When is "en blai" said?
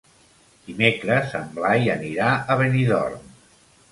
1.41-1.85